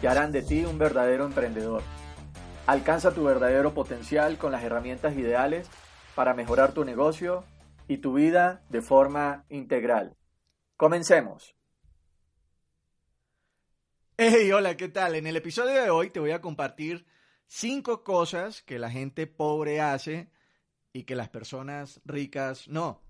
[0.00, 1.82] que harán de ti un verdadero emprendedor.
[2.66, 5.68] Alcanza tu verdadero potencial con las herramientas ideales
[6.14, 7.44] para mejorar tu negocio
[7.88, 10.16] y tu vida de forma integral.
[10.76, 11.56] Comencemos.
[14.16, 15.14] Hey, hola, ¿qué tal?
[15.14, 17.06] En el episodio de hoy te voy a compartir
[17.46, 20.28] cinco cosas que la gente pobre hace
[20.92, 23.00] y que las personas ricas no.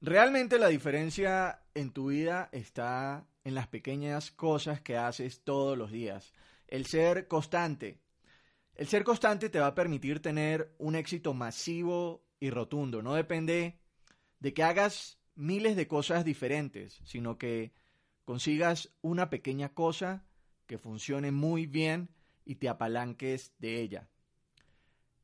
[0.00, 5.92] Realmente la diferencia en tu vida está en las pequeñas cosas que haces todos los
[5.92, 6.32] días.
[6.66, 8.00] El ser constante.
[8.74, 13.02] El ser constante te va a permitir tener un éxito masivo y rotundo.
[13.02, 13.78] No depende
[14.40, 17.72] de que hagas miles de cosas diferentes, sino que
[18.24, 20.26] consigas una pequeña cosa
[20.66, 22.08] que funcione muy bien
[22.44, 24.08] y te apalanques de ella.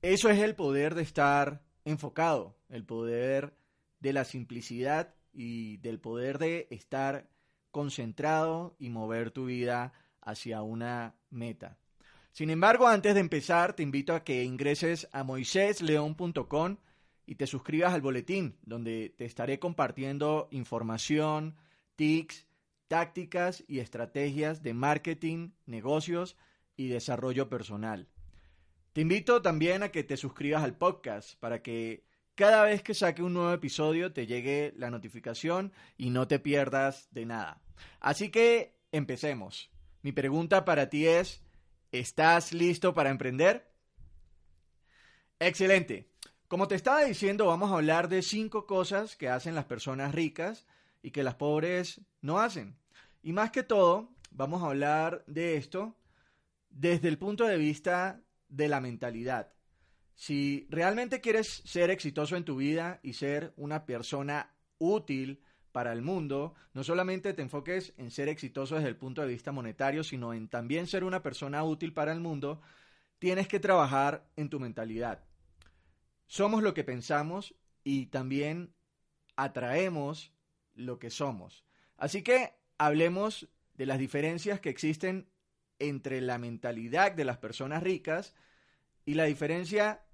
[0.00, 3.58] Eso es el poder de estar enfocado, el poder
[4.00, 7.35] de la simplicidad y del poder de estar
[7.70, 11.78] concentrado y mover tu vida hacia una meta.
[12.32, 16.76] Sin embargo, antes de empezar, te invito a que ingreses a moisésleón.com
[17.24, 21.56] y te suscribas al boletín, donde te estaré compartiendo información,
[21.96, 22.46] tics,
[22.88, 26.36] tácticas y estrategias de marketing, negocios
[26.76, 28.08] y desarrollo personal.
[28.92, 32.04] Te invito también a que te suscribas al podcast para que
[32.36, 37.08] cada vez que saque un nuevo episodio te llegue la notificación y no te pierdas
[37.10, 37.62] de nada.
[37.98, 39.70] Así que empecemos.
[40.02, 41.42] Mi pregunta para ti es,
[41.92, 43.72] ¿estás listo para emprender?
[45.40, 46.10] Excelente.
[46.46, 50.66] Como te estaba diciendo, vamos a hablar de cinco cosas que hacen las personas ricas
[51.02, 52.76] y que las pobres no hacen.
[53.22, 55.96] Y más que todo, vamos a hablar de esto
[56.68, 59.55] desde el punto de vista de la mentalidad.
[60.16, 66.00] Si realmente quieres ser exitoso en tu vida y ser una persona útil para el
[66.00, 70.32] mundo, no solamente te enfoques en ser exitoso desde el punto de vista monetario, sino
[70.32, 72.62] en también ser una persona útil para el mundo,
[73.18, 75.22] tienes que trabajar en tu mentalidad.
[76.26, 77.54] Somos lo que pensamos
[77.84, 78.72] y también
[79.36, 80.32] atraemos
[80.72, 81.62] lo que somos.
[81.98, 85.28] Así que hablemos de las diferencias que existen
[85.78, 88.34] entre la mentalidad de las personas ricas
[89.04, 90.05] y la diferencia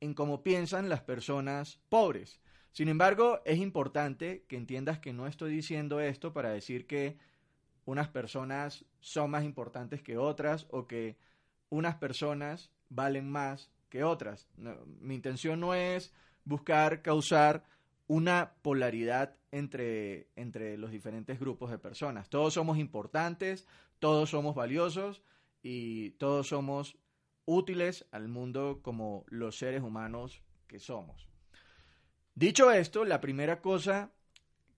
[0.00, 2.40] en cómo piensan las personas pobres.
[2.72, 7.18] Sin embargo, es importante que entiendas que no estoy diciendo esto para decir que
[7.84, 11.16] unas personas son más importantes que otras o que
[11.68, 14.48] unas personas valen más que otras.
[15.00, 16.12] mi intención no es
[16.44, 17.64] buscar causar
[18.06, 22.28] una polaridad entre, entre los diferentes grupos de personas.
[22.28, 23.66] Todos somos importantes,
[23.98, 25.22] todos somos valiosos
[25.62, 26.96] y todos somos
[27.50, 31.28] útiles al mundo como los seres humanos que somos.
[32.34, 34.12] Dicho esto, la primera cosa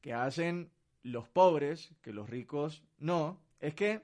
[0.00, 0.72] que hacen
[1.02, 4.02] los pobres, que los ricos no, es que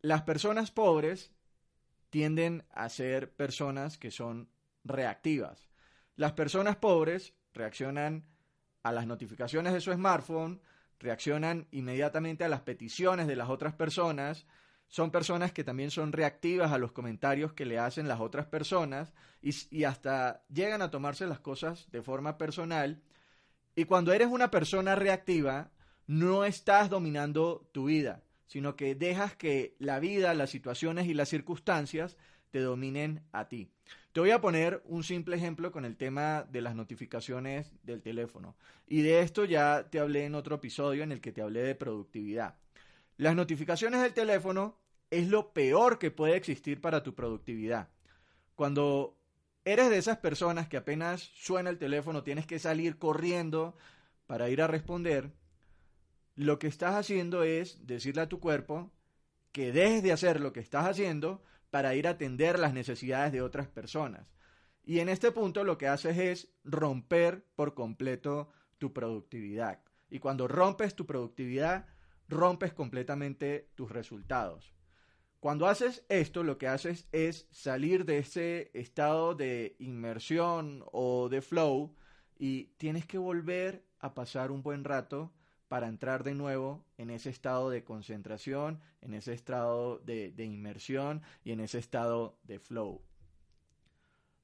[0.00, 1.32] las personas pobres
[2.10, 4.48] tienden a ser personas que son
[4.84, 5.68] reactivas.
[6.16, 8.24] Las personas pobres reaccionan
[8.82, 10.60] a las notificaciones de su smartphone,
[11.00, 14.46] reaccionan inmediatamente a las peticiones de las otras personas,
[14.90, 19.12] son personas que también son reactivas a los comentarios que le hacen las otras personas
[19.40, 23.00] y, hasta llegan a tomarse las cosas de forma personal.
[23.76, 25.70] Y cuando eres una persona reactiva,
[26.08, 31.28] no estás dominando tu vida, sino que dejas que la vida, las situaciones y las
[31.28, 32.16] circunstancias
[32.50, 33.70] te dominen a ti.
[34.12, 38.56] Te voy a poner un simple ejemplo con el tema de las notificaciones del teléfono.
[38.88, 41.76] Y de esto ya te hablé en otro episodio en el que te hablé de
[41.76, 42.56] productividad.
[43.20, 44.78] Las notificaciones del teléfono
[45.10, 47.90] es lo peor que puede existir para tu productividad.
[48.54, 49.20] Cuando
[49.62, 53.76] eres de esas personas que apenas suena el teléfono, tienes que salir corriendo
[54.26, 55.34] para ir a responder,
[56.34, 58.90] lo que estás haciendo es decirle a tu cuerpo
[59.52, 63.42] que dejes de hacer lo que estás haciendo para ir a atender las necesidades de
[63.42, 64.32] otras personas.
[64.82, 69.82] Y en este punto lo que haces es romper por completo tu productividad.
[70.08, 71.84] Y cuando rompes tu productividad,
[72.30, 74.74] rompes completamente tus resultados.
[75.40, 81.40] Cuando haces esto, lo que haces es salir de ese estado de inmersión o de
[81.40, 81.96] flow
[82.38, 85.32] y tienes que volver a pasar un buen rato
[85.68, 91.52] para entrar de nuevo en ese estado de concentración, en ese estado de, inmersión y
[91.52, 93.02] en ese estado de flow.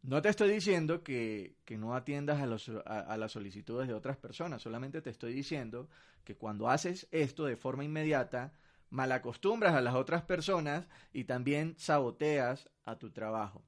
[0.07, 5.03] No te estoy diciendo que, no atiendas a, a, las solicitudes de otras personas, solamente
[5.03, 5.89] te estoy diciendo
[6.23, 8.53] que cuando haces esto de forma inmediata,
[8.91, 13.65] malacostumbras a las otras personas y también saboteas a tu trabajo.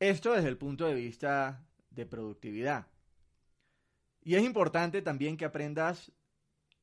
[0.00, 2.86] Esto desde el punto de vista de productividad.
[4.22, 6.10] Y es importante también que aprendas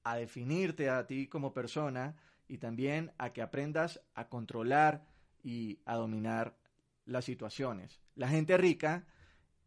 [0.03, 2.15] a definirte a ti como persona
[2.47, 5.07] y también a que aprendas a controlar
[5.41, 6.61] y a dominar
[7.05, 8.01] las situaciones.
[8.15, 9.05] La gente rica,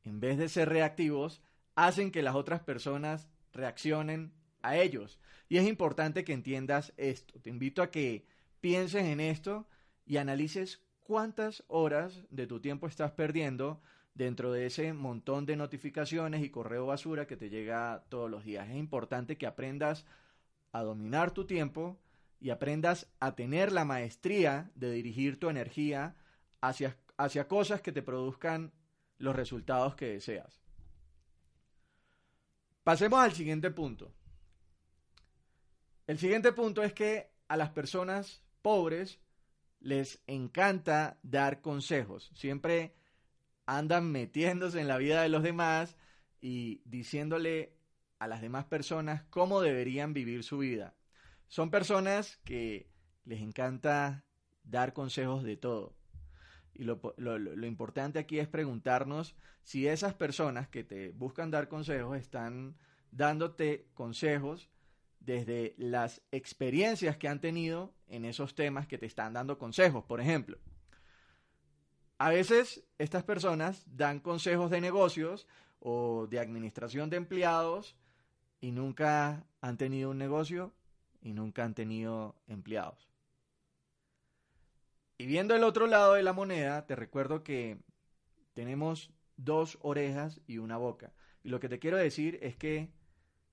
[0.03, 1.43] en vez de ser reactivos,
[1.75, 4.33] hacen que las otras personas reaccionen
[4.63, 5.19] a ellos.
[5.49, 7.41] Y es importante que entiendas esto.
[7.41, 8.27] Te invito a que
[8.61, 9.69] pienses en esto
[10.07, 13.81] y analices cuántas horas de tu tiempo estás perdiendo
[14.15, 18.69] dentro de ese montón de notificaciones y correo basura que te llega todos los días.
[18.69, 20.07] Es importante que aprendas
[20.73, 21.99] a dominar tu tiempo
[22.41, 26.17] y aprendas a tener la maestría de dirigir tu energía
[26.61, 28.73] hacia, hacia cosas que te produzcan
[29.19, 30.61] los resultados que deseas.
[32.83, 34.13] Pasemos al siguiente punto.
[36.07, 39.21] El siguiente punto es que a las personas pobres
[39.81, 42.31] les encanta dar consejos.
[42.35, 42.95] Siempre
[43.67, 45.97] andan metiéndose en la vida de los demás
[46.41, 47.75] y diciéndole
[48.19, 50.95] a las demás personas cómo deberían vivir su vida.
[51.49, 52.91] Son personas que
[53.25, 54.25] les encanta
[54.63, 55.95] dar consejos de todo.
[56.75, 62.77] Y lo, importante aquí es preguntarnos si esas personas que te buscan dar consejos están
[63.11, 64.71] dándote consejos
[65.21, 70.05] desde las experiencias que han tenido en esos temas que te están dando consejos.
[70.05, 70.59] Por ejemplo,
[72.19, 75.47] a veces estas personas dan consejos de negocios
[75.79, 77.97] o de administración de empleados
[78.61, 80.73] y nunca han tenido un negocio
[81.23, 83.14] y nunca han tenido empleados.
[85.17, 87.79] Y viendo el otro lado de la moneda, te recuerdo que
[88.53, 91.13] tenemos dos orejas y una boca.
[91.43, 92.91] Y lo que te quiero decir es que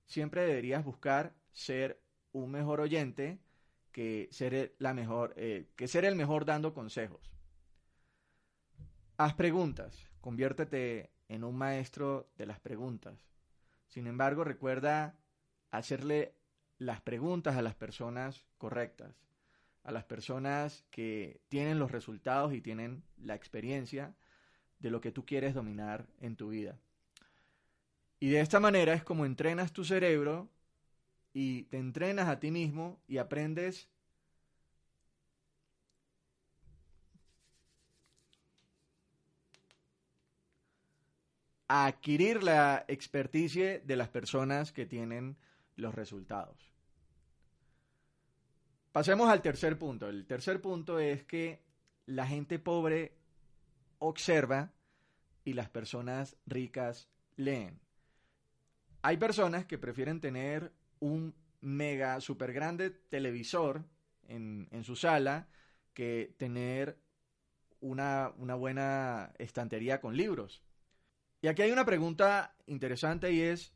[0.06, 3.38] siempre deberías buscar ser un mejor oyente
[3.92, 7.32] que ser la mejor, eh, que ser el mejor dando consejos.
[9.18, 13.28] Haz preguntas, conviértete en un maestro de las preguntas.
[13.86, 15.18] Sin embargo, recuerda
[15.70, 16.34] hacerle
[16.78, 19.14] las preguntas a las personas correctas,
[19.84, 24.14] a las personas que tienen los resultados y tienen la experiencia
[24.78, 26.78] de lo que tú quieres dominar en tu vida.
[28.20, 30.48] Y de esta manera es como entrenas tu cerebro
[31.32, 33.88] y te entrenas a ti mismo y aprendes
[41.68, 45.36] a adquirir la experticia de las personas que tienen
[45.74, 46.71] los resultados.
[48.92, 50.08] Pasemos al tercer punto.
[50.08, 51.64] El tercer punto es que
[52.04, 53.16] la gente pobre
[53.98, 54.72] observa
[55.44, 57.80] y las personas ricas leen.
[59.00, 63.84] Hay personas que prefieren tener un mega super grande televisor
[64.28, 65.48] en, su sala
[65.94, 66.98] que tener
[67.80, 70.62] una, una buena estantería con libros.
[71.40, 73.72] Y aquí hay una pregunta interesante y es,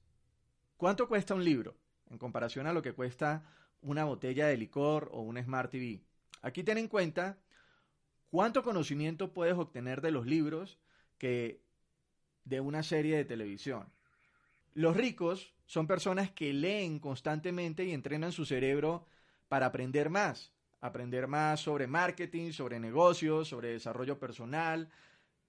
[0.76, 1.76] ¿cuánto cuesta un libro
[2.10, 3.44] en comparación a lo que cuesta
[3.80, 6.02] una botella de licor o un Smart TV?
[6.42, 7.38] Aquí ten en cuenta
[8.30, 10.78] cuánto conocimiento puedes obtener de los libros
[11.18, 11.62] que
[12.44, 13.92] de una serie de televisión.
[14.74, 19.06] Los ricos son personas que leen constantemente y entrenan su cerebro
[19.48, 24.90] para aprender más, aprender más sobre marketing, sobre negocios, sobre desarrollo personal,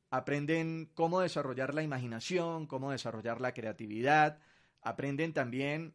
[0.10, 4.40] aprenden cómo desarrollar la imaginación, cómo desarrollar la creatividad,
[4.82, 5.94] aprenden también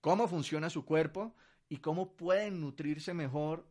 [0.00, 1.34] cómo funciona su cuerpo
[1.68, 3.66] y cómo pueden nutrirse mejor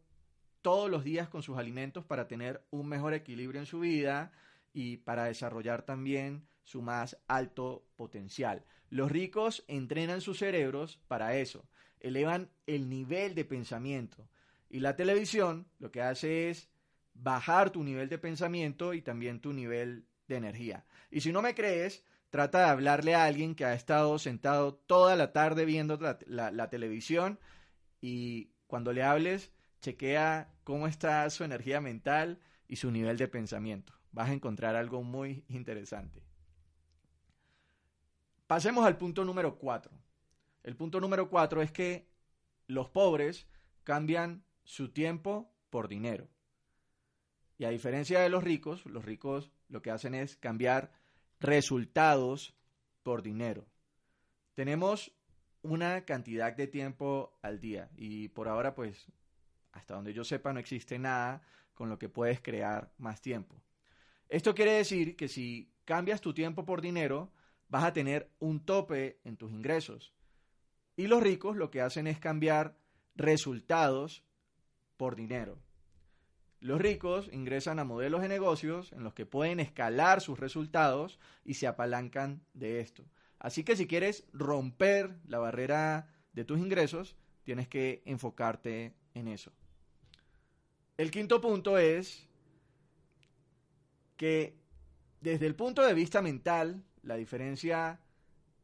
[0.62, 4.32] todos los días con sus alimentos para tener un mejor equilibrio en su vida
[4.74, 8.66] y para desarrollar también su más alto potencial.
[8.90, 11.66] Los ricos entrenan sus cerebros para eso,
[12.00, 14.28] elevan el nivel de pensamiento.
[14.70, 16.70] Y la televisión lo que hace es
[17.14, 20.86] bajar tu nivel de pensamiento y también tu nivel de energía.
[21.12, 25.16] Y si no me crees, trata de hablarle a alguien que ha estado sentado toda
[25.16, 25.98] la tarde viendo
[26.28, 27.40] la, televisión
[28.06, 33.94] y cuando le hables, chequea cómo está su energía mental y su nivel de pensamiento.
[34.12, 36.22] Vas a encontrar algo muy interesante.
[38.46, 39.92] Pasemos al punto número cuatro.
[40.62, 42.08] El punto número cuatro es que
[42.68, 43.48] los pobres
[43.84, 46.30] cambian su tiempo por dinero.
[47.58, 50.92] Y a diferencia de los ricos, los ricos lo que hacen es cambiar
[51.40, 52.56] resultados
[53.02, 53.66] por dinero.
[54.54, 55.12] Tenemos
[55.65, 57.89] una cantidad de tiempo al día.
[57.98, 59.07] Y por ahora, pues,
[59.72, 61.41] hasta donde yo sepa, no existe nada
[61.74, 63.62] con lo que puedes crear más tiempo.
[64.29, 67.31] Esto quiere decir que si cambias tu tiempo por dinero,
[67.67, 70.13] vas a tener un tope en tus ingresos.
[70.95, 72.77] Y los ricos lo que hacen es cambiar
[73.15, 74.24] resultados
[74.98, 75.60] por dinero.
[76.60, 81.55] Los ricos ingresan a modelos de negocios en los que pueden escalar sus resultados y
[81.55, 83.03] se apalancan de esto.
[83.46, 89.52] Así que si quieres romper la barrera de tus ingresos, tienes que enfocarte en eso.
[90.98, 92.28] El quinto punto es
[94.18, 94.58] que
[95.22, 98.00] desde el punto de vista mental, la diferencia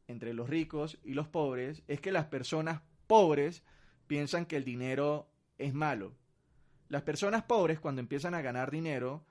[0.07, 3.61] entre los ricos y los pobres es que las personas pobres
[4.07, 6.15] piensan que el dinero es malo.
[6.89, 9.27] Las personas pobres cuando empiezan a ganar dinero,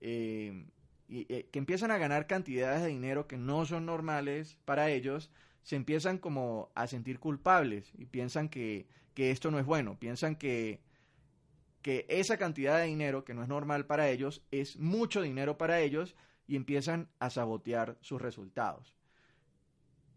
[0.00, 0.64] eh,
[1.08, 5.30] y, eh, que empiezan a ganar cantidades de dinero que no son normales para ellos,
[5.62, 10.36] se empiezan como a sentir culpables y piensan que, que esto no es bueno, piensan
[10.36, 10.80] que,
[11.82, 15.80] que esa cantidad de dinero que no es normal para ellos es mucho dinero para
[15.80, 16.14] ellos
[16.46, 18.94] y empiezan a sabotear sus resultados.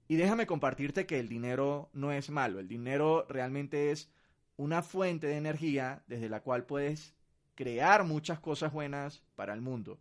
[0.10, 4.10] Y déjame compartirte que el dinero no es malo, el dinero realmente es
[4.56, 7.14] una fuente de energía desde la cual puedes
[7.56, 10.00] crear muchas cosas buenas para el mundo.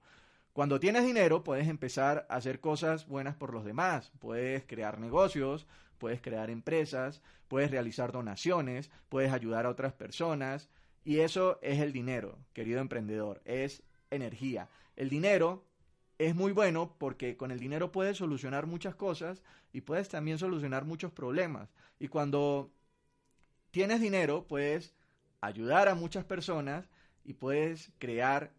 [0.56, 5.66] Cuando tienes dinero puedes empezar a hacer cosas buenas por los demás, puedes crear negocios,
[5.98, 10.70] puedes crear empresas, puedes realizar donaciones, puedes ayudar a otras personas
[11.04, 14.70] y eso es el dinero, querido emprendedor, es energía.
[14.96, 15.62] El dinero
[16.16, 19.42] es muy bueno porque con el dinero puedes solucionar muchas cosas
[19.74, 21.68] y puedes también solucionar muchos problemas.
[21.98, 22.72] Y cuando
[23.72, 24.94] tienes dinero, puedes
[25.42, 26.88] ayudar a muchas personas
[27.24, 28.54] y puedes crear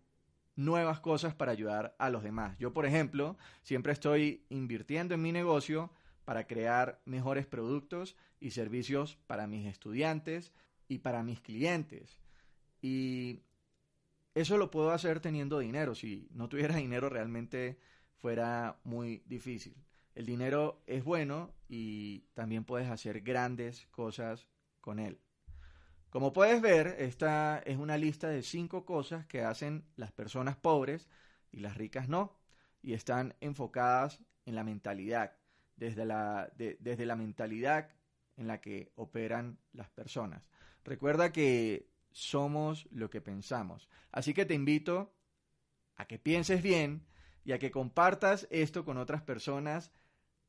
[0.58, 2.58] nuevas cosas para ayudar a los demás.
[2.58, 5.92] Yo, por ejemplo, siempre estoy invirtiendo en mi negocio
[6.26, 10.52] para crear mejores productos y servicios para mis estudiantes
[10.90, 12.20] y para mis clientes.
[12.82, 13.44] Y
[14.34, 15.96] eso lo puedo hacer teniendo dinero.
[15.96, 17.78] Si no tuviera dinero realmente
[18.18, 19.76] fuera muy difícil.
[20.16, 24.48] El dinero es bueno y también puedes hacer grandes cosas
[24.82, 25.20] con él.
[26.18, 31.08] Como puedes ver, esta es una lista de cinco cosas que hacen las personas pobres
[31.52, 32.40] y las ricas no.
[32.82, 35.38] Y están enfocadas en la mentalidad,
[35.76, 37.92] desde la, desde la mentalidad
[38.36, 40.42] en la que operan las personas.
[40.84, 43.88] Recuerda que somos lo que pensamos.
[44.12, 45.14] Así que te invito
[45.98, 47.06] a que pienses bien
[47.44, 49.92] y a que compartas esto con otras personas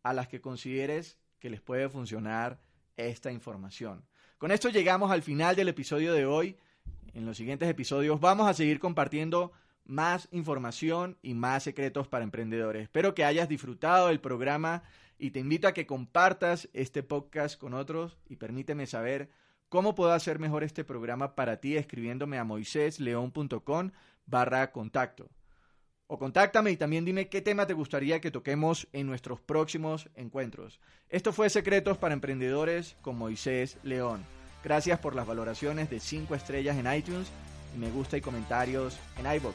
[0.02, 2.58] a las que consideres que les puede funcionar
[2.96, 4.08] esta información.
[4.38, 6.57] Con esto llegamos al final del episodio de hoy.
[7.12, 9.52] En los siguientes episodios vamos a seguir compartiendo
[9.85, 12.85] más información y más secretos para emprendedores.
[12.85, 14.83] Espero que hayas disfrutado del programa
[15.18, 19.30] y te invito a que compartas este podcast con otros y permíteme saber
[19.68, 23.90] ¿Cómo puedo hacer mejor este programa para ti escribiéndome a moisésleón.com
[24.25, 25.28] barra contacto?
[26.10, 30.80] O contáctame y también dime qué tema te gustaría que toquemos en nuestros próximos encuentros.
[31.10, 34.24] Esto fue Secretos para Emprendedores con Moisés León.
[34.64, 37.28] Gracias por las valoraciones de 5 estrellas en iTunes
[37.76, 39.54] y me gusta y comentarios en iBox.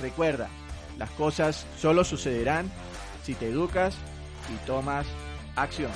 [0.00, 0.48] Recuerda,
[0.98, 2.70] las cosas solo sucederán
[3.22, 3.94] si te educas
[4.50, 5.06] y tomas
[5.56, 5.92] acción.